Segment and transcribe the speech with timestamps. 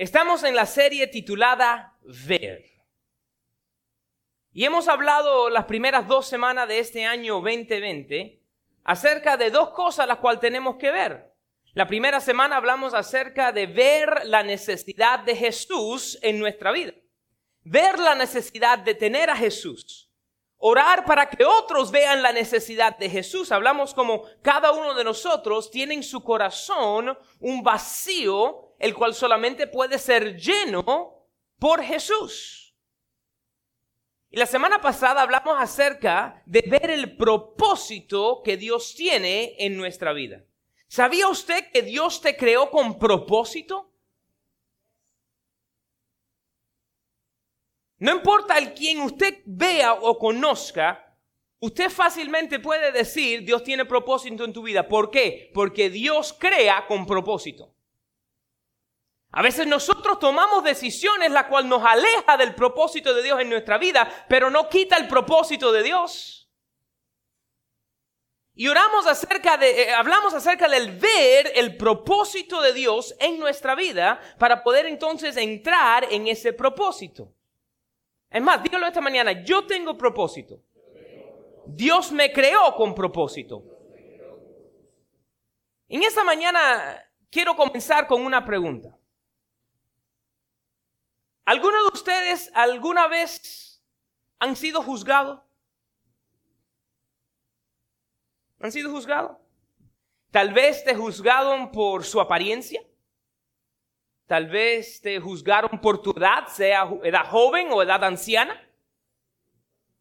[0.00, 1.94] Estamos en la serie titulada
[2.26, 2.64] Ver.
[4.50, 8.40] Y hemos hablado las primeras dos semanas de este año 2020
[8.82, 11.34] acerca de dos cosas las cuales tenemos que ver.
[11.74, 16.94] La primera semana hablamos acerca de ver la necesidad de Jesús en nuestra vida.
[17.64, 20.09] Ver la necesidad de tener a Jesús.
[20.62, 23.50] Orar para que otros vean la necesidad de Jesús.
[23.50, 29.66] Hablamos como cada uno de nosotros tiene en su corazón un vacío el cual solamente
[29.66, 31.26] puede ser lleno
[31.58, 32.74] por Jesús.
[34.28, 40.12] Y la semana pasada hablamos acerca de ver el propósito que Dios tiene en nuestra
[40.12, 40.44] vida.
[40.88, 43.89] ¿Sabía usted que Dios te creó con propósito?
[48.00, 51.14] No importa el quien usted vea o conozca,
[51.58, 54.88] usted fácilmente puede decir Dios tiene propósito en tu vida.
[54.88, 55.50] ¿Por qué?
[55.52, 57.74] Porque Dios crea con propósito.
[59.32, 63.76] A veces nosotros tomamos decisiones la cual nos aleja del propósito de Dios en nuestra
[63.76, 66.50] vida, pero no quita el propósito de Dios.
[68.54, 73.74] Y oramos acerca de, eh, hablamos acerca del ver el propósito de Dios en nuestra
[73.74, 77.34] vida para poder entonces entrar en ese propósito.
[78.30, 80.62] Es más, dígalo esta mañana, yo tengo propósito.
[81.66, 83.64] Dios me creó con propósito.
[85.88, 88.96] En esta mañana quiero comenzar con una pregunta.
[91.44, 93.82] ¿Alguno de ustedes alguna vez
[94.38, 95.42] han sido juzgados?
[98.60, 99.36] ¿Han sido juzgados?
[100.30, 102.80] Tal vez te juzgaron por su apariencia.
[104.30, 108.64] Tal vez te juzgaron por tu edad, sea edad joven o edad anciana.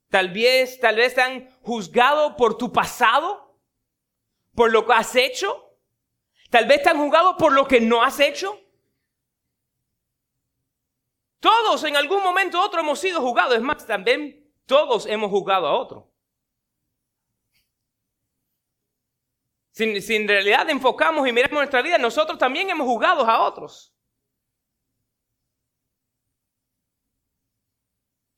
[0.07, 3.57] Tal vez, tal vez te han juzgado por tu pasado,
[4.53, 5.73] por lo que has hecho.
[6.51, 8.55] Tal vez te han juzgado por lo que no has hecho.
[11.39, 13.55] Todos en algún momento u otro hemos sido juzgados.
[13.55, 16.07] Es más, también todos hemos juzgado a otro.
[19.71, 23.95] Si, si, en realidad enfocamos y miramos nuestra vida, nosotros también hemos juzgado a otros.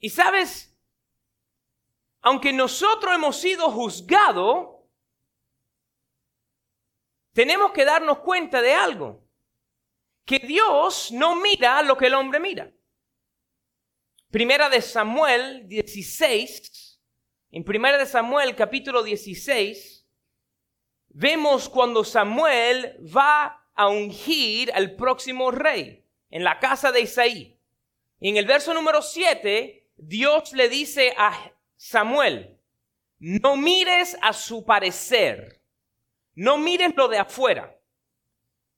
[0.02, 0.76] Y sabes,
[2.22, 4.82] aunque nosotros hemos sido juzgados,
[7.34, 9.24] tenemos que darnos cuenta de algo.
[10.26, 12.72] Que Dios no mira lo que el hombre mira.
[14.32, 17.00] Primera de Samuel 16,
[17.52, 20.08] en Primera de Samuel capítulo 16,
[21.10, 27.60] vemos cuando Samuel va a ungir al próximo rey en la casa de Isaí.
[28.20, 32.60] Y en el verso número 7, Dios le dice a Samuel,
[33.20, 35.62] no mires a su parecer,
[36.34, 37.80] no mires lo de afuera,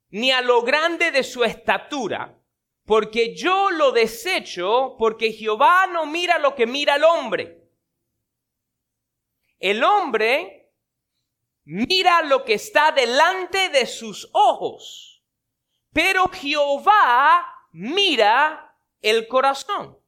[0.10, 2.38] ni a lo grande de su estatura,
[2.84, 7.70] porque yo lo desecho, porque Jehová no mira lo que mira el hombre.
[9.60, 10.74] El hombre
[11.64, 15.24] mira lo que está delante de sus ojos,
[15.94, 20.03] pero Jehová mira el corazón.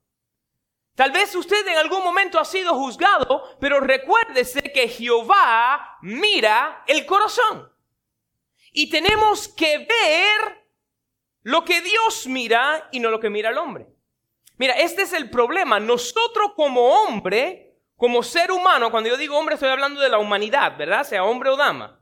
[0.95, 7.06] Tal vez usted en algún momento ha sido juzgado, pero recuérdese que Jehová mira el
[7.06, 7.69] corazón.
[8.72, 10.66] Y tenemos que ver
[11.44, 13.88] lo que Dios mira y no lo que mira el hombre.
[14.57, 15.81] Mira, este es el problema.
[15.81, 20.78] Nosotros como hombre, como ser humano, cuando yo digo hombre estoy hablando de la humanidad,
[20.78, 21.03] ¿verdad?
[21.03, 22.01] Sea hombre o dama.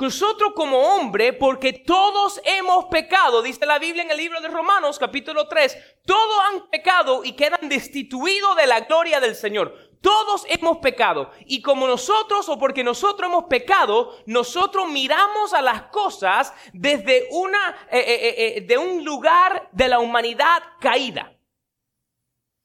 [0.00, 4.96] Nosotros como hombre, porque todos hemos pecado, dice la Biblia en el libro de Romanos
[4.96, 5.76] capítulo 3,
[6.06, 9.74] todos han pecado y quedan destituidos de la gloria del Señor.
[10.00, 11.32] Todos hemos pecado.
[11.46, 17.88] Y como nosotros o porque nosotros hemos pecado, nosotros miramos a las cosas desde una,
[17.90, 21.36] eh, eh, eh, de un lugar de la humanidad caída.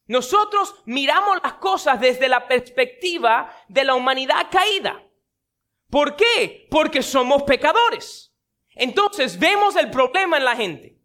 [0.06, 5.02] Nosotros miramos las cosas desde la perspectiva de la humanidad caída.
[5.94, 6.66] ¿Por qué?
[6.72, 8.34] Porque somos pecadores.
[8.74, 10.98] Entonces vemos el problema en la gente.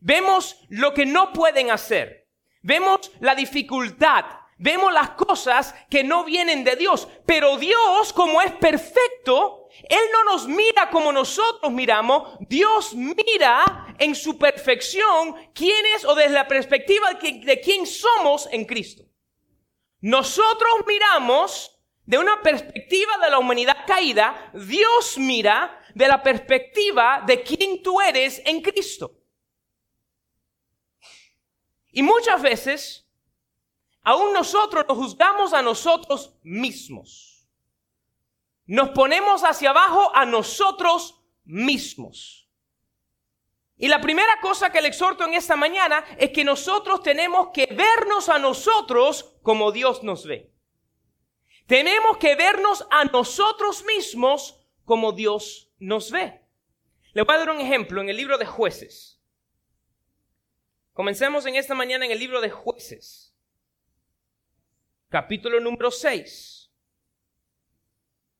[0.00, 2.26] Vemos lo que no pueden hacer.
[2.62, 4.24] Vemos la dificultad.
[4.56, 7.06] Vemos las cosas que no vienen de Dios.
[7.26, 12.38] Pero Dios, como es perfecto, Él no nos mira como nosotros miramos.
[12.40, 18.64] Dios mira en su perfección quién es o desde la perspectiva de quién somos en
[18.64, 19.04] Cristo.
[20.00, 21.75] Nosotros miramos
[22.06, 24.50] de una perspectiva de la humanidad caída.
[24.54, 29.12] Dios mira de la perspectiva de quién tú eres en Cristo.
[31.90, 33.08] Y muchas veces
[34.02, 37.48] aún nosotros nos juzgamos a nosotros mismos.
[38.66, 42.48] Nos ponemos hacia abajo a nosotros mismos.
[43.78, 47.66] Y la primera cosa que le exhorto en esta mañana es que nosotros tenemos que
[47.66, 50.55] vernos a nosotros como Dios nos ve.
[51.66, 56.40] Tenemos que vernos a nosotros mismos como Dios nos ve.
[57.12, 59.20] Le voy a dar un ejemplo en el libro de jueces.
[60.92, 63.34] Comencemos en esta mañana en el libro de jueces,
[65.08, 66.70] capítulo número 6.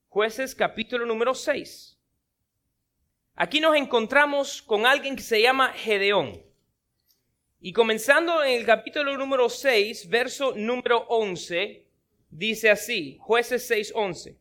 [0.09, 1.99] Jueces capítulo número 6.
[3.35, 6.43] Aquí nos encontramos con alguien que se llama Gedeón.
[7.61, 11.86] Y comenzando en el capítulo número 6, verso número 11,
[12.31, 14.39] dice así, jueces 6, 11.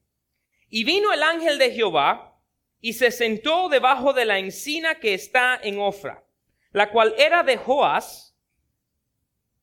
[0.69, 2.39] Y vino el ángel de Jehová
[2.81, 6.23] y se sentó debajo de la encina que está en Ofra,
[6.71, 8.35] la cual era de Joás,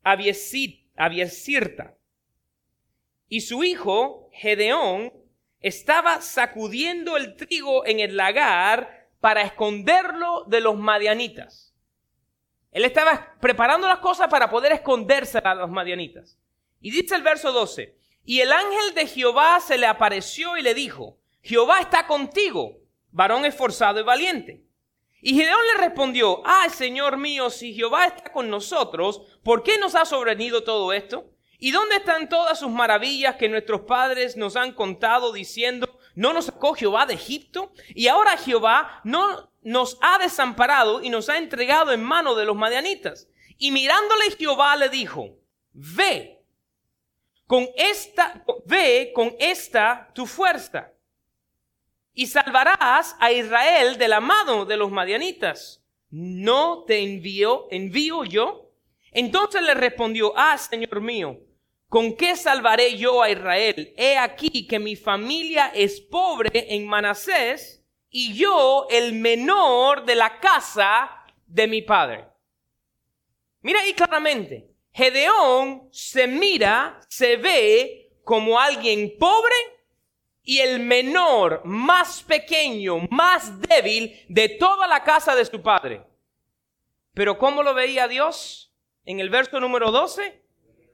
[0.04, 1.96] Abiesirta.
[3.28, 5.12] Y su hijo, Gedeón,
[5.60, 11.72] estaba sacudiendo el trigo en el lagar para esconderlo de los madianitas.
[12.72, 16.38] Él estaba preparando las cosas para poder esconderse a los madianitas.
[16.80, 20.74] Y dice el verso 12, y el ángel de Jehová se le apareció y le
[20.74, 22.78] dijo, Jehová está contigo,
[23.10, 24.64] varón esforzado y valiente.
[25.20, 29.94] Y Gedeón le respondió, ah, Señor mío, si Jehová está con nosotros, ¿por qué nos
[29.94, 31.30] ha sobrevenido todo esto?
[31.58, 36.46] ¿Y dónde están todas sus maravillas que nuestros padres nos han contado diciendo, no nos
[36.46, 41.92] sacó Jehová de Egipto y ahora Jehová no nos ha desamparado y nos ha entregado
[41.92, 43.28] en mano de los madianitas.
[43.58, 45.36] Y mirándole Jehová le dijo,
[45.72, 46.41] ve
[47.52, 50.90] con esta, ve con esta tu fuerza
[52.14, 55.84] y salvarás a Israel de la mano de los madianitas.
[56.08, 58.70] ¿No te envío, envío yo?
[59.10, 61.40] Entonces le respondió, ah, Señor mío,
[61.88, 63.92] ¿Con qué salvaré yo a Israel?
[63.98, 70.40] He aquí que mi familia es pobre en Manasés y yo el menor de la
[70.40, 71.10] casa
[71.46, 72.24] de mi padre.
[73.60, 79.54] Mira ahí claramente, Gedeón se mira, se ve como alguien pobre
[80.42, 86.04] y el menor, más pequeño, más débil de toda la casa de su padre.
[87.14, 88.74] Pero ¿cómo lo veía Dios?
[89.04, 90.42] En el verso número 12,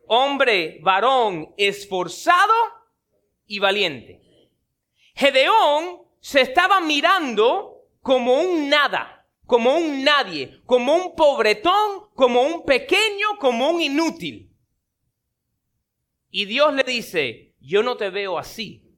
[0.06, 2.54] hombre, varón, esforzado
[3.46, 4.20] y valiente.
[5.14, 9.17] Gedeón se estaba mirando como un nada,
[9.48, 14.54] como un nadie, como un pobretón, como un pequeño, como un inútil.
[16.28, 18.94] Y Dios le dice, yo no te veo así.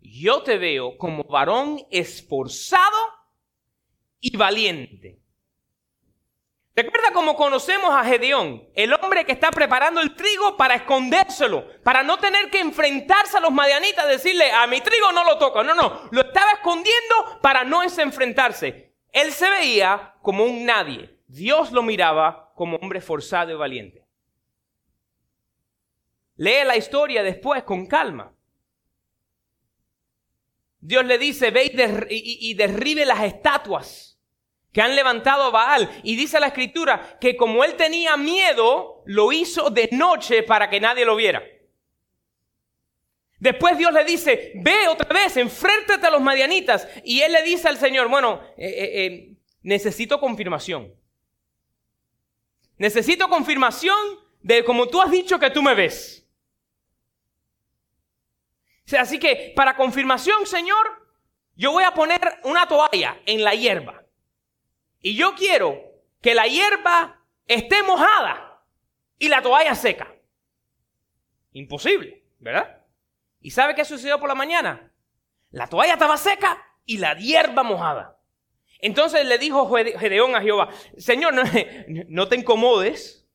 [0.00, 2.96] Yo te veo como varón esforzado
[4.18, 5.20] y valiente.
[6.74, 12.02] Recuerda cómo conocemos a Gedeón, el hombre que está preparando el trigo para escondérselo, para
[12.02, 15.62] no tener que enfrentarse a los madianitas, decirle, a mi trigo no lo toca.
[15.62, 18.89] No, no, lo estaba escondiendo para no enfrentarse.
[19.12, 21.18] Él se veía como un nadie.
[21.26, 24.04] Dios lo miraba como hombre forzado y valiente.
[26.36, 28.34] Lee la historia después con calma.
[30.80, 31.70] Dios le dice, ve
[32.08, 34.18] y, derribe las estatuas
[34.72, 35.90] que han levantado a Baal.
[36.02, 40.80] Y dice la escritura que como él tenía miedo, lo hizo de noche para que
[40.80, 41.42] nadie lo viera.
[43.40, 46.86] Después Dios le dice, ve otra vez, enfréntate a los madianitas.
[47.02, 50.94] Y él le dice al Señor, bueno, eh, eh, eh, necesito confirmación.
[52.76, 53.96] Necesito confirmación
[54.42, 56.28] de como tú has dicho que tú me ves.
[58.98, 61.08] Así que para confirmación, Señor,
[61.56, 64.04] yo voy a poner una toalla en la hierba.
[65.00, 65.80] Y yo quiero
[66.20, 68.62] que la hierba esté mojada
[69.18, 70.12] y la toalla seca.
[71.52, 72.79] Imposible, ¿verdad?
[73.40, 74.92] ¿Y sabe qué sucedió por la mañana?
[75.50, 78.18] La toalla estaba seca y la hierba mojada.
[78.80, 81.42] Entonces le dijo Gedeón a Jehová, Señor, no,
[82.08, 83.28] no, te incomodes,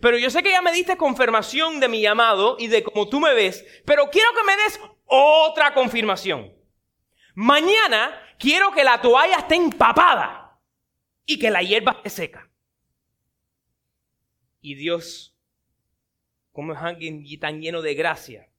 [0.00, 3.20] pero yo sé que ya me diste confirmación de mi llamado y de cómo tú
[3.20, 6.52] me ves, pero quiero que me des otra confirmación.
[7.34, 10.60] Mañana quiero que la toalla esté empapada
[11.24, 12.50] y que la hierba esté seca.
[14.60, 15.36] Y Dios,
[16.52, 18.50] como es alguien tan lleno de gracia,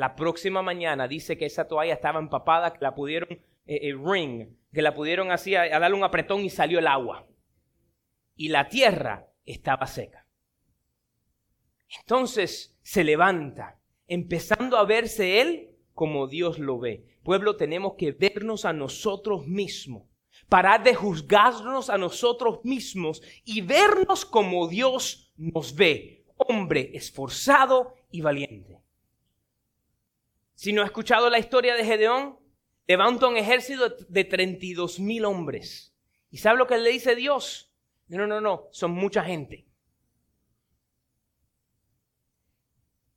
[0.00, 3.28] la próxima mañana dice que esa toalla estaba empapada, que la pudieron
[3.66, 7.28] eh, ring, que la pudieron así a, darle un apretón y salió el agua.
[8.34, 10.26] Y la tierra estaba seca.
[11.98, 17.18] Entonces se levanta, empezando a verse él como Dios lo ve.
[17.22, 20.04] Pueblo, tenemos que vernos a nosotros mismos
[20.48, 28.22] parar de juzgarnos a nosotros mismos y vernos como Dios nos ve, hombre esforzado y
[28.22, 28.80] valiente.
[30.60, 32.38] Si no ha escuchado la historia de Gedeón,
[32.86, 35.96] levanta un ejército de 32 mil hombres
[36.30, 37.72] ¿Y sabe lo que le dice Dios?
[38.08, 39.66] No, no, no, son mucha gente.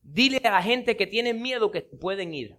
[0.01, 2.55] Dile a la gente que tiene miedo que pueden ir.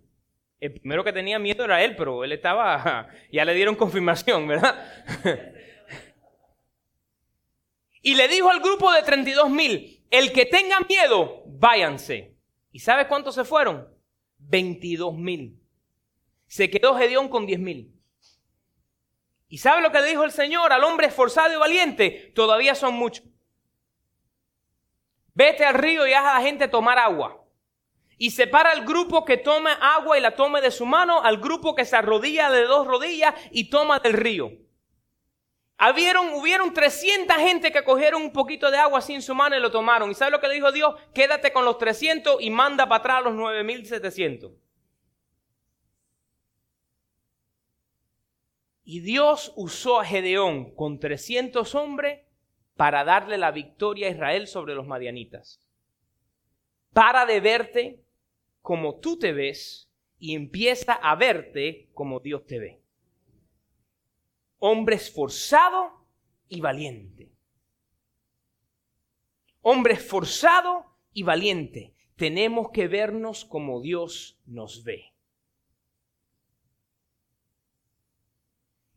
[0.60, 4.86] El primero que tenía miedo era él, pero él estaba, ya le dieron confirmación, ¿verdad?
[8.02, 12.36] y le dijo al grupo de 32 mil, el que tenga miedo, váyanse.
[12.70, 13.93] ¿Y sabe cuántos se fueron?
[14.48, 15.60] 22 mil.
[16.46, 17.94] Se quedó Gedeón con 10 mil.
[19.48, 22.32] ¿Y sabe lo que le dijo el Señor al hombre esforzado y valiente?
[22.34, 23.24] Todavía son muchos.
[25.34, 27.44] Vete al río y haz a la gente tomar agua.
[28.16, 31.74] Y separa al grupo que toma agua y la tome de su mano al grupo
[31.74, 34.52] que se arrodilla de dos rodillas y toma del río.
[35.86, 39.70] Habieron, hubieron 300 gente que cogieron un poquito de agua sin su mano y lo
[39.70, 40.10] tomaron.
[40.10, 40.94] ¿Y sabe lo que le dijo Dios?
[41.12, 44.50] Quédate con los 300 y manda para atrás los 9700.
[48.84, 52.22] Y Dios usó a Gedeón con 300 hombres
[52.76, 55.60] para darle la victoria a Israel sobre los madianitas.
[56.94, 58.04] Para de verte
[58.62, 62.83] como tú te ves y empieza a verte como Dios te ve.
[64.66, 65.92] Hombre esforzado
[66.48, 67.30] y valiente.
[69.60, 71.92] Hombre esforzado y valiente.
[72.16, 75.12] Tenemos que vernos como Dios nos ve.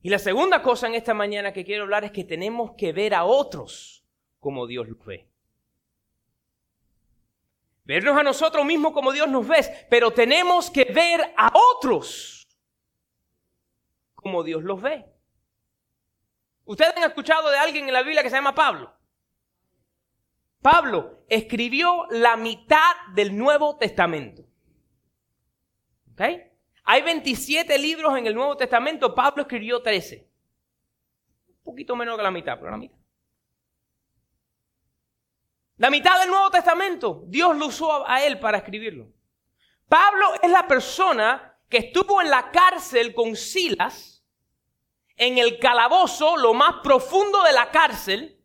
[0.02, 3.14] Y la segunda cosa en esta mañana que quiero hablar es que tenemos que ver
[3.14, 4.06] a otros
[4.40, 5.28] como Dios los ve.
[7.84, 12.48] Vernos a nosotros mismos como Dios nos ve, pero tenemos que ver a otros
[14.16, 15.17] como Dios los ve.
[16.68, 18.94] Ustedes han escuchado de alguien en la Biblia que se llama Pablo.
[20.62, 24.44] Pablo escribió la mitad del Nuevo Testamento.
[26.12, 26.22] ¿Ok?
[26.84, 30.30] Hay 27 libros en el Nuevo Testamento, Pablo escribió 13.
[31.48, 32.98] Un poquito menos que la mitad, pero la mitad.
[35.78, 39.14] La mitad del Nuevo Testamento, Dios lo usó a él para escribirlo.
[39.88, 44.17] Pablo es la persona que estuvo en la cárcel con Silas,
[45.18, 48.40] en el calabozo, lo más profundo de la cárcel,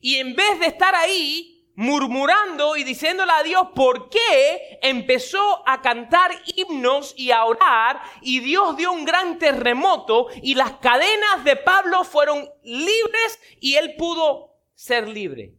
[0.00, 5.80] y en vez de estar ahí, murmurando y diciéndole a Dios por qué empezó a
[5.80, 11.56] cantar himnos y a orar y Dios dio un gran terremoto y las cadenas de
[11.56, 15.54] Pablo fueron libres y él pudo ser libre.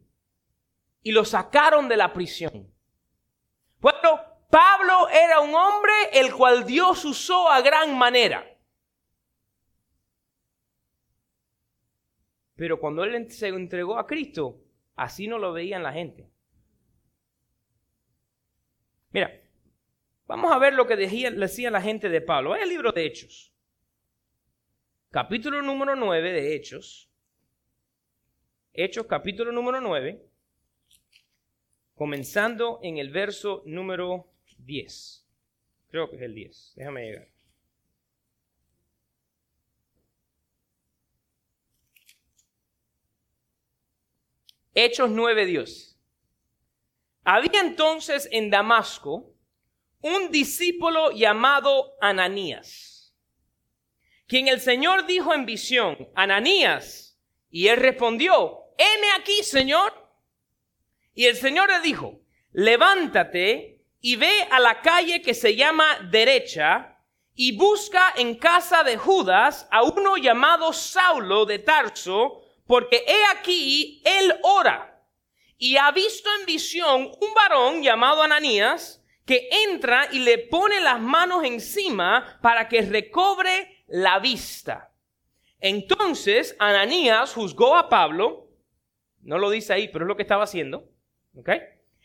[1.02, 2.72] Y lo sacaron de la prisión.
[3.80, 8.46] Bueno, Pablo era un hombre el cual Dios usó a gran manera.
[12.62, 14.60] Pero cuando él se entregó a Cristo,
[14.94, 16.30] Así no lo veían la gente.
[19.10, 19.32] Mira,
[20.28, 22.54] vamos a ver lo que decía, decía la gente de Pablo.
[22.54, 23.52] Es el libro de Hechos.
[25.10, 27.10] Capítulo número 9 de Hechos.
[28.72, 30.24] Hechos capítulo número 9.
[31.96, 35.26] Comenzando en el verso número 10.
[35.88, 36.74] Creo que es el 10.
[36.76, 37.28] Déjame llegar.
[44.74, 45.98] Hechos 9 Dios.
[47.24, 49.34] Había entonces en Damasco
[50.00, 53.14] un discípulo llamado Ananías,
[54.26, 59.92] quien el Señor dijo en visión, Ananías, y él respondió, heme aquí, Señor.
[61.14, 66.98] Y el Señor le dijo, levántate y ve a la calle que se llama derecha
[67.34, 72.41] y busca en casa de Judas a uno llamado Saulo de Tarso,
[72.72, 74.98] porque he aquí, él ora
[75.58, 80.98] y ha visto en visión un varón llamado Ananías que entra y le pone las
[80.98, 84.90] manos encima para que recobre la vista.
[85.60, 88.48] Entonces Ananías juzgó a Pablo,
[89.20, 90.88] no lo dice ahí, pero es lo que estaba haciendo,
[91.36, 91.50] ¿ok?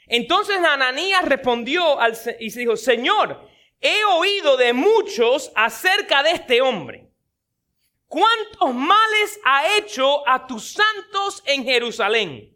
[0.08, 1.98] Entonces Ananías respondió
[2.42, 3.48] y dijo, Señor,
[3.80, 7.08] he oído de muchos acerca de este hombre
[8.08, 12.54] ¿Cuántos males ha hecho a tus santos en Jerusalén?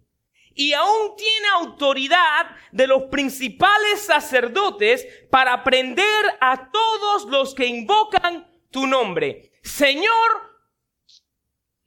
[0.53, 8.49] Y aún tiene autoridad de los principales sacerdotes para prender a todos los que invocan
[8.69, 9.51] tu nombre.
[9.61, 10.55] Señor,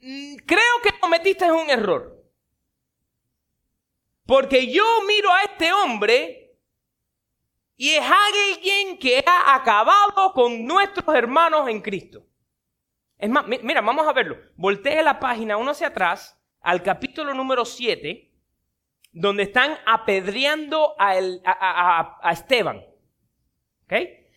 [0.00, 2.22] mm, creo que cometiste un error.
[4.26, 6.58] Porque yo miro a este hombre
[7.76, 12.26] y es alguien que ha acabado con nuestros hermanos en Cristo.
[13.18, 14.36] Es más, mira, vamos a verlo.
[14.56, 18.30] Voltee la página uno hacia atrás al capítulo número 7,
[19.12, 22.78] donde están apedreando a, Esteban.
[23.84, 23.92] ¿Ok?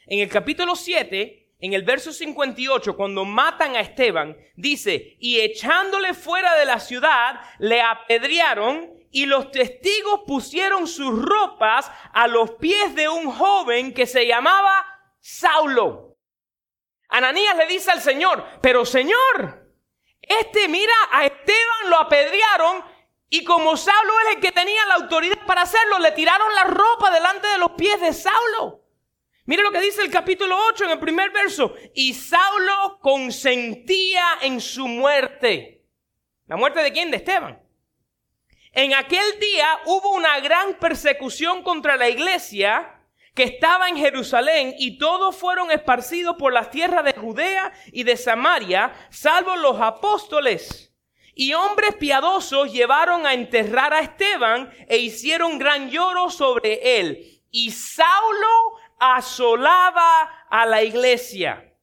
[0.07, 6.13] En el capítulo 7 en el verso 58, cuando matan a Esteban, dice, y echándole
[6.13, 12.93] fuera de la ciudad, le apedrearon y los testigos pusieron sus ropas a los pies
[12.93, 14.85] de un joven que se llamaba
[15.19, 16.06] Saulo.
[17.17, 19.73] Ananías le dice al Señor, pero Señor,
[20.21, 22.83] este mira a Esteban lo apedrearon
[23.29, 27.11] y como Saulo es el que tenía la autoridad para hacerlo, le tiraron la ropa
[27.11, 28.83] delante de los pies de Saulo.
[29.45, 31.73] Mire lo que dice el capítulo 8 en el primer verso.
[31.93, 35.85] Y Saulo consentía en su muerte.
[36.47, 37.11] ¿La muerte de quién?
[37.11, 37.61] De Esteban.
[38.73, 42.96] En aquel día hubo una gran persecución contra la iglesia
[43.37, 48.17] que estaba en Jerusalén y todos fueron esparcidos por las tierras de Judea y de
[48.17, 50.91] Samaria, salvo los apóstoles.
[51.35, 57.43] Y hombres piadosos llevaron a enterrar a Esteban e hicieron gran lloro sobre él.
[57.51, 61.75] Y Saulo asolaba a la iglesia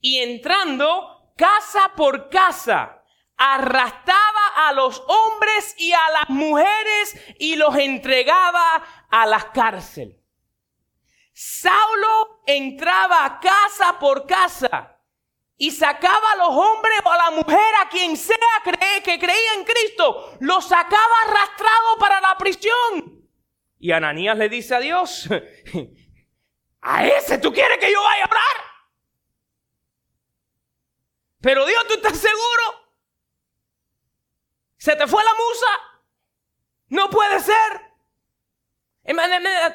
[0.00, 3.04] y entrando casa por casa,
[3.36, 10.17] arrastraba a los hombres y a las mujeres y los entregaba a la cárcel.
[11.40, 14.98] Saulo entraba casa por casa
[15.56, 18.36] y sacaba a los hombres o a la mujer, a quien sea
[19.04, 23.24] que creía en Cristo, lo sacaba arrastrado para la prisión.
[23.78, 25.28] Y Ananías le dice a Dios,
[26.80, 28.64] ¿A ese tú quieres que yo vaya a orar?
[31.40, 32.96] Pero Dios, ¿tú estás seguro?
[34.76, 35.66] ¿Se te fue la musa?
[36.88, 37.94] No puede ser.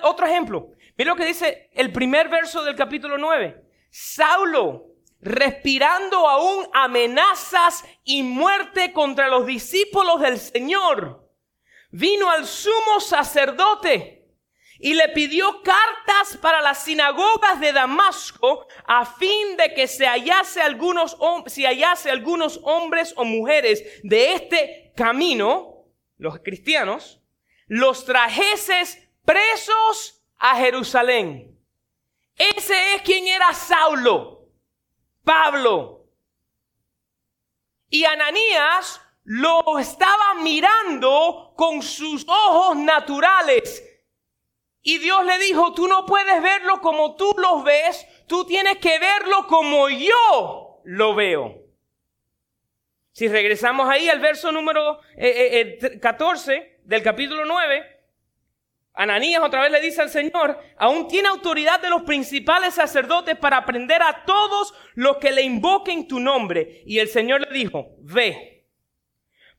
[0.02, 0.73] Otro ejemplo.
[0.96, 3.64] Mira lo que dice el primer verso del capítulo 9.
[3.90, 11.28] Saulo, respirando aún amenazas y muerte contra los discípulos del Señor,
[11.90, 14.24] vino al sumo sacerdote
[14.80, 20.62] y le pidió cartas para las sinagogas de Damasco a fin de que se hallase
[20.62, 25.86] algunos, si hallase algunos hombres o mujeres de este camino,
[26.18, 27.22] los cristianos,
[27.68, 31.58] los trajeses presos a Jerusalén.
[32.36, 34.50] Ese es quien era Saulo,
[35.24, 36.08] Pablo.
[37.90, 43.84] Y Ananías lo estaba mirando con sus ojos naturales
[44.86, 49.00] y Dios le dijo, tú no puedes verlo como tú lo ves, tú tienes que
[49.00, 51.64] verlo como yo lo veo.
[53.14, 55.00] Si regresamos ahí al verso número
[56.02, 58.03] 14 eh, eh, del capítulo 9,
[58.94, 63.58] Ananías otra vez le dice al Señor, aún tiene autoridad de los principales sacerdotes para
[63.58, 66.84] aprender a todos los que le invoquen tu nombre.
[66.86, 68.68] Y el Señor le dijo, ve,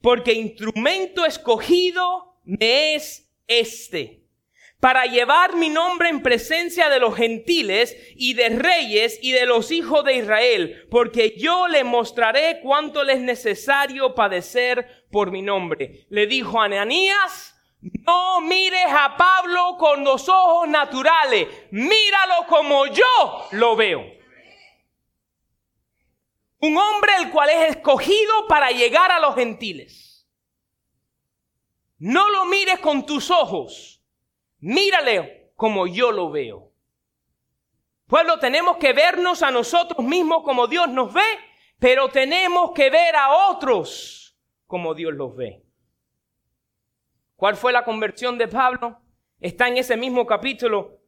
[0.01, 4.25] porque instrumento escogido me es este
[4.85, 9.70] para llevar mi nombre en presencia de los gentiles y de reyes y de los
[9.70, 16.05] hijos de Israel, porque yo le mostraré cuánto le es necesario padecer por mi nombre.
[16.11, 17.53] Le dijo a Ananías,
[18.07, 24.03] no mires a Pablo con los ojos naturales, míralo como yo lo veo.
[26.61, 30.27] Un hombre el cual es escogido para llegar a los gentiles.
[31.99, 33.94] No lo mires con tus ojos
[34.64, 36.73] Mírale como yo lo veo.
[38.07, 41.20] Pueblo, tenemos que vernos a nosotros mismos como Dios nos ve,
[41.79, 45.63] pero tenemos que ver a otros como Dios los ve.
[47.37, 49.01] ¿Cuál fue la conversión de Pablo?
[49.40, 51.01] Está en ese mismo capítulo,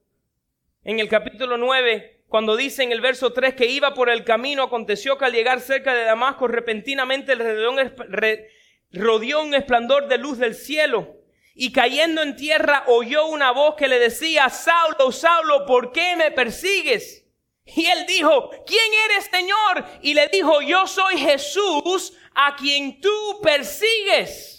[0.83, 4.65] en el capítulo 9, cuando dice en el verso 3 que iba por el camino,
[4.65, 11.17] aconteció que al llegar cerca de Damasco, repentinamente rodeó un esplendor de luz del cielo
[11.55, 16.31] y cayendo en tierra oyó una voz que le decía, Saulo, Saulo, ¿por qué me
[16.31, 17.25] persigues?
[17.65, 19.85] Y él dijo, ¿quién eres, Señor?
[20.03, 24.56] Y le dijo, yo soy Jesús a quien tú persigues.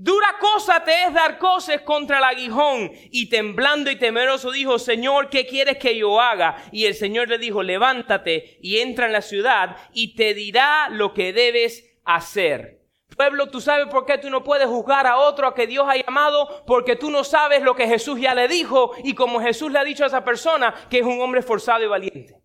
[0.00, 2.92] Dura cosa te es dar cosas contra el aguijón.
[3.10, 6.54] Y temblando y temeroso dijo, Señor, ¿qué quieres que yo haga?
[6.70, 11.12] Y el Señor le dijo, levántate y entra en la ciudad y te dirá lo
[11.14, 12.80] que debes hacer.
[13.16, 15.96] Pueblo, tú sabes por qué tú no puedes juzgar a otro a que Dios ha
[15.96, 19.80] llamado, porque tú no sabes lo que Jesús ya le dijo y como Jesús le
[19.80, 22.40] ha dicho a esa persona que es un hombre forzado y valiente.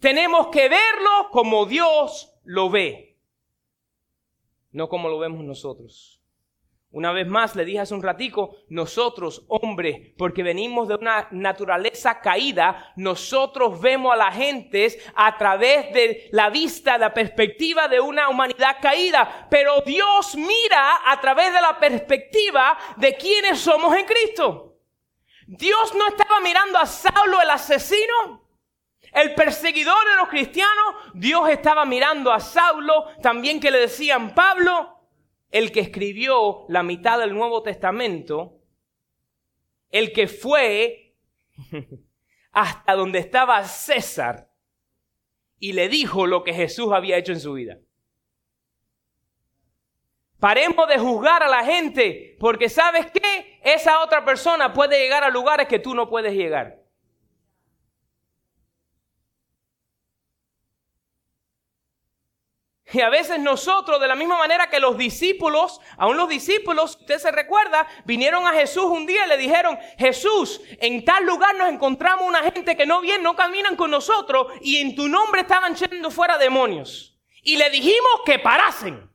[0.00, 3.18] Tenemos que verlo como Dios lo ve,
[4.70, 6.21] no como lo vemos nosotros.
[6.92, 12.20] Una vez más, le dije hace un ratico, nosotros, hombres, porque venimos de una naturaleza
[12.20, 18.28] caída, nosotros vemos a la gente a través de la vista, la perspectiva de una
[18.28, 24.76] humanidad caída, pero Dios mira a través de la perspectiva de quienes somos en Cristo.
[25.46, 28.42] Dios no estaba mirando a Saulo el asesino,
[29.12, 35.01] El perseguidor de los cristianos, Dios estaba mirando a Saulo, también que le decían Pablo,
[35.52, 38.58] el que escribió la mitad del Nuevo Testamento,
[39.90, 41.14] el que fue
[42.52, 44.50] hasta donde estaba César
[45.58, 47.78] y le dijo lo que Jesús había hecho en su vida.
[50.40, 55.30] Paremos de juzgar a la gente, porque sabes qué, esa otra persona puede llegar a
[55.30, 56.81] lugares que tú no puedes llegar.
[62.92, 67.18] Y a veces nosotros, de la misma manera que los discípulos, aún los discípulos, usted
[67.18, 71.70] se recuerda, vinieron a Jesús un día y le dijeron, Jesús, en tal lugar nos
[71.70, 75.72] encontramos una gente que no viene, no caminan con nosotros y en tu nombre estaban
[75.72, 77.18] echando fuera demonios.
[77.42, 79.10] Y le dijimos que parasen,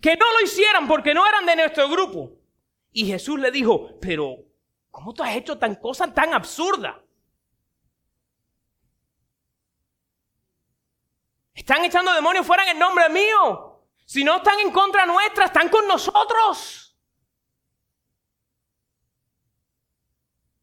[0.00, 2.30] que no lo hicieran porque no eran de nuestro grupo.
[2.92, 4.36] Y Jesús le dijo, pero
[4.90, 7.02] ¿cómo tú has hecho tan cosa tan absurda?
[11.58, 13.82] Están echando demonios fuera en el nombre mío.
[14.06, 16.96] Si no están en contra nuestra, están con nosotros.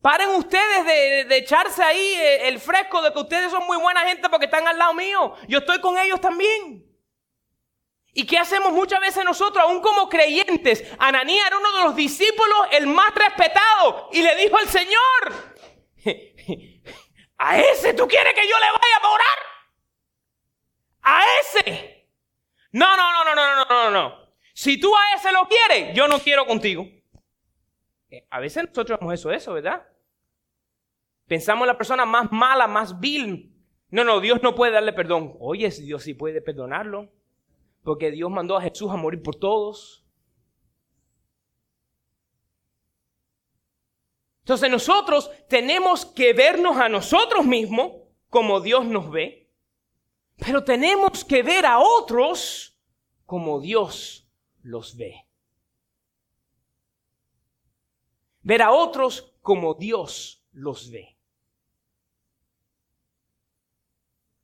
[0.01, 0.85] Paren ustedes
[1.27, 4.65] de, echarse ahí eh, el fresco de que ustedes son muy buena gente porque están
[4.69, 5.35] al lado mío.
[5.49, 6.85] Yo estoy con ellos también.
[8.13, 10.81] ¿Y qué hacemos muchas veces nosotros, aún como creyentes?
[10.97, 15.55] Ananías era uno de los discípulos, el más respetado, y le dijo al Señor,
[17.37, 19.44] a ese tú quieres que yo le vaya a orar
[21.55, 22.09] ese.
[22.71, 24.25] No, no, no, no, no, no, no, no.
[24.53, 26.87] Si tú a ese lo quieres, yo no quiero contigo.
[28.09, 29.85] Eh, a veces nosotros hacemos eso, eso, ¿verdad?
[31.27, 33.53] Pensamos en la persona más mala, más vil.
[33.89, 35.35] No, no, Dios no puede darle perdón.
[35.39, 37.11] Oye, Dios sí puede perdonarlo.
[37.83, 40.05] Porque Dios mandó a Jesús a morir por todos.
[44.39, 47.93] Entonces nosotros tenemos que vernos a nosotros mismos
[48.29, 49.44] como Dios nos ve.
[50.37, 52.77] Pero tenemos que ver a otros
[53.25, 54.27] como Dios
[54.61, 55.25] los ve.
[58.41, 61.15] Ver a otros como Dios los ve.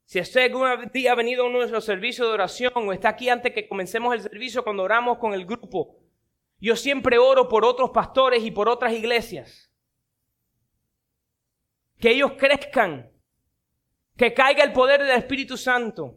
[0.06, 3.10] Si usted algún día ha venido a uno de nuestros servicios de oración o está
[3.10, 5.95] aquí antes que comencemos el servicio cuando oramos con el grupo,
[6.60, 9.71] yo siempre oro por otros pastores y por otras iglesias.
[11.97, 13.11] Que ellos crezcan
[14.17, 16.15] que caiga el poder del Espíritu Santo.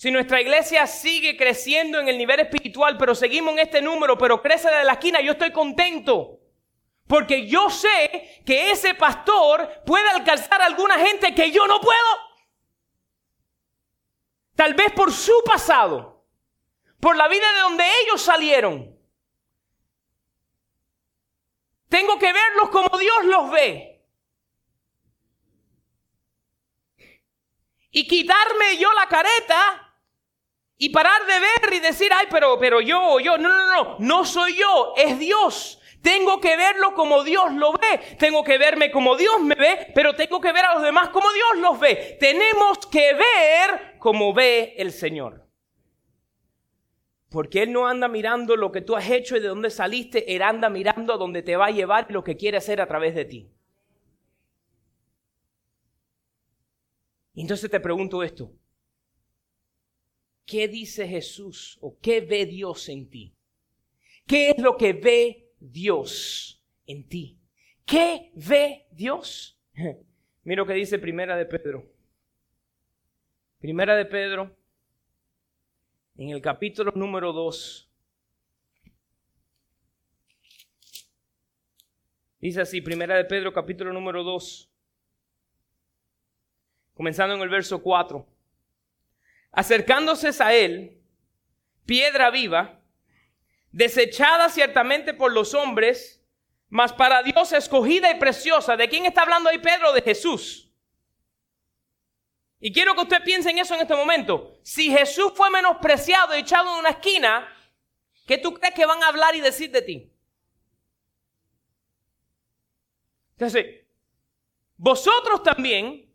[0.00, 4.40] Si nuestra iglesia sigue creciendo en el nivel espiritual, pero seguimos en este número, pero
[4.40, 6.40] crece de la esquina, yo estoy contento.
[7.06, 11.98] Porque yo sé que ese pastor puede alcanzar a alguna gente que yo no puedo.
[14.54, 16.24] Tal vez por su pasado,
[17.00, 18.96] por la vida de donde ellos salieron.
[21.88, 23.89] Tengo que verlos como Dios los ve.
[27.90, 29.94] Y quitarme yo la careta
[30.76, 34.24] y parar de ver y decir, ay, pero, pero yo, yo, no, no, no, no
[34.24, 35.80] soy yo, es Dios.
[36.02, 38.00] Tengo que verlo como Dios lo ve.
[38.18, 41.30] Tengo que verme como Dios me ve, pero tengo que ver a los demás como
[41.32, 42.16] Dios los ve.
[42.18, 45.46] Tenemos que ver como ve el Señor.
[47.28, 50.42] Porque Él no anda mirando lo que tú has hecho y de dónde saliste, Él
[50.42, 53.14] anda mirando a dónde te va a llevar y lo que quiere hacer a través
[53.14, 53.50] de ti.
[57.34, 58.52] Entonces te pregunto esto.
[60.44, 63.34] ¿Qué dice Jesús o qué ve Dios en ti?
[64.26, 67.38] ¿Qué es lo que ve Dios en ti?
[67.84, 69.58] ¿Qué ve Dios?
[70.44, 71.88] Mira lo que dice Primera de Pedro.
[73.60, 74.56] Primera de Pedro,
[76.16, 77.92] en el capítulo número 2.
[82.40, 84.69] Dice así, Primera de Pedro, capítulo número 2
[86.94, 88.26] comenzando en el verso 4.
[89.52, 91.00] Acercándose a él,
[91.86, 92.80] piedra viva,
[93.72, 96.22] desechada ciertamente por los hombres,
[96.68, 98.76] mas para Dios escogida y preciosa.
[98.76, 99.92] ¿De quién está hablando ahí Pedro?
[99.92, 100.70] De Jesús.
[102.60, 104.58] Y quiero que usted piense en eso en este momento.
[104.62, 107.48] Si Jesús fue menospreciado y echado en una esquina,
[108.26, 110.12] ¿qué tú crees que van a hablar y decir de ti?
[113.32, 113.86] Entonces,
[114.76, 116.09] vosotros también,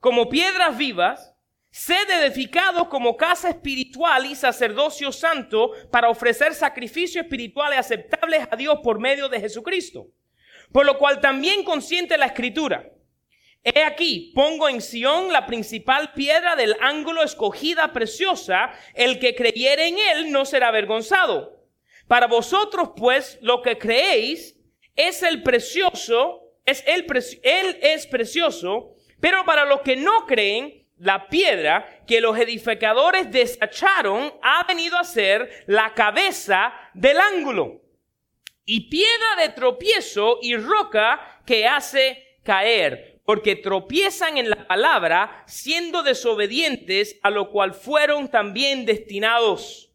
[0.00, 1.34] como piedras vivas,
[1.70, 8.78] sed edificados como casa espiritual y sacerdocio santo para ofrecer sacrificios espirituales aceptables a Dios
[8.82, 10.08] por medio de Jesucristo.
[10.72, 12.90] Por lo cual también consiente la escritura.
[13.62, 19.88] He aquí, pongo en Sión la principal piedra del ángulo escogida preciosa, el que creyere
[19.88, 21.64] en él no será avergonzado.
[22.06, 24.56] Para vosotros, pues, lo que creéis
[24.94, 27.06] es el precioso es él,
[27.44, 28.95] él es precioso,
[29.26, 35.02] pero para los que no creen, la piedra que los edificadores desecharon ha venido a
[35.02, 37.80] ser la cabeza del ángulo.
[38.64, 46.04] Y piedra de tropiezo y roca que hace caer, porque tropiezan en la palabra, siendo
[46.04, 49.90] desobedientes, a lo cual fueron también destinados.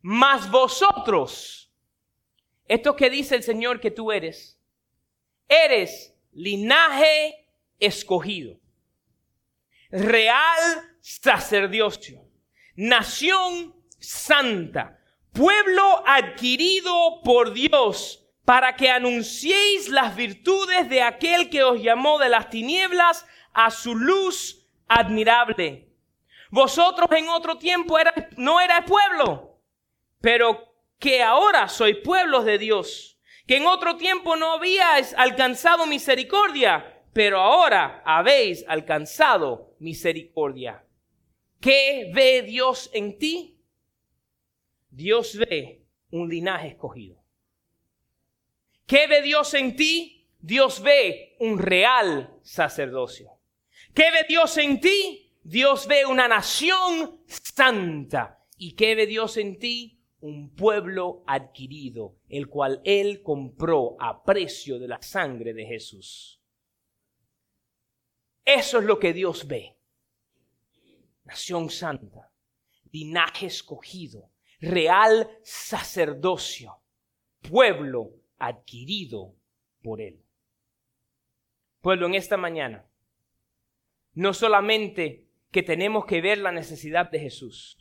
[0.00, 1.70] Mas vosotros,
[2.66, 4.58] esto que dice el Señor que tú eres,
[5.50, 7.46] eres linaje
[7.78, 8.59] escogido
[9.90, 12.22] real sacerdocio,
[12.76, 14.98] nación santa,
[15.32, 22.28] pueblo adquirido por Dios, para que anunciéis las virtudes de aquel que os llamó de
[22.28, 25.88] las tinieblas a su luz admirable.
[26.50, 27.96] Vosotros en otro tiempo
[28.36, 29.60] no erais pueblo,
[30.20, 36.99] pero que ahora sois pueblos de Dios, que en otro tiempo no habíais alcanzado misericordia,
[37.12, 40.84] pero ahora habéis alcanzado misericordia.
[41.60, 43.58] ¿Qué ve Dios en ti?
[44.90, 47.22] Dios ve un linaje escogido.
[48.86, 50.28] ¿Qué ve Dios en ti?
[50.40, 53.30] Dios ve un real sacerdocio.
[53.94, 55.34] ¿Qué ve Dios en ti?
[55.42, 58.44] Dios ve una nación santa.
[58.56, 60.00] ¿Y qué ve Dios en ti?
[60.20, 66.39] Un pueblo adquirido, el cual Él compró a precio de la sangre de Jesús.
[68.56, 69.76] Eso es lo que Dios ve.
[71.24, 72.32] Nación santa,
[72.90, 76.76] linaje escogido, real sacerdocio,
[77.48, 79.36] pueblo adquirido
[79.82, 80.20] por Él.
[81.80, 82.84] Pueblo, en esta mañana,
[84.14, 87.78] no solamente que tenemos que ver la necesidad de Jesús,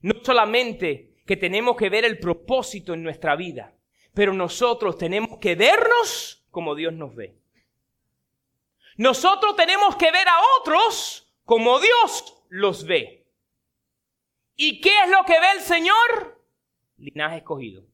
[0.00, 3.76] no solamente que tenemos que ver el propósito en nuestra vida,
[4.14, 7.43] pero nosotros tenemos que vernos como Dios nos ve.
[8.96, 13.26] Nosotros tenemos que ver a otros como Dios los ve.
[14.56, 16.44] ¿Y qué es lo que ve el Señor?
[16.96, 17.84] Linaje escogido.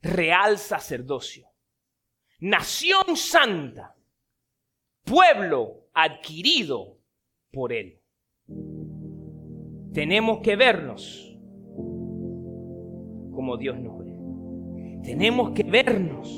[0.00, 1.48] Real sacerdocio.
[2.40, 3.94] Nación santa.
[5.04, 6.98] Pueblo adquirido
[7.52, 8.00] por Él.
[9.92, 11.36] Tenemos que vernos
[13.34, 14.18] como Dios nos ve.
[15.04, 16.28] Tenemos que vernos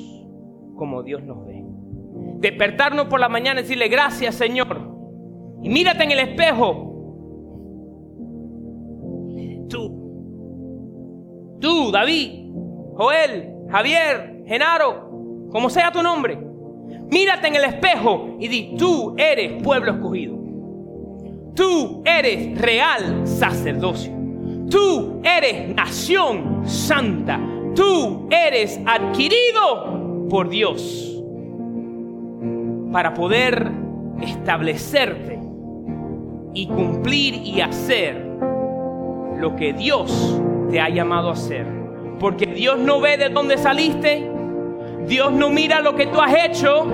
[0.77, 1.58] como Dios nos ve.
[2.39, 4.89] Despertarnos por la mañana y decirle gracias Señor.
[5.61, 6.85] Y mírate en el espejo.
[9.67, 12.49] Tú, tú, David,
[12.95, 16.39] Joel, Javier, Genaro, como sea tu nombre.
[17.11, 20.39] Mírate en el espejo y di, tú eres pueblo escogido.
[21.55, 24.13] Tú eres real sacerdocio.
[24.69, 27.39] Tú eres nación santa.
[27.75, 31.18] Tú eres adquirido por Dios
[32.91, 33.71] para poder
[34.21, 35.39] establecerte
[36.53, 38.25] y cumplir y hacer
[39.37, 41.65] lo que Dios te ha llamado a hacer.
[42.19, 44.29] Porque Dios no ve de dónde saliste,
[45.07, 46.85] Dios no mira lo que tú has hecho,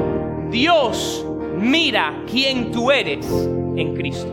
[0.52, 1.26] Dios
[1.58, 3.28] mira quién tú eres
[3.76, 4.32] en Cristo.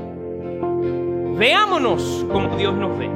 [1.38, 3.09] Veámonos como Dios nos ve.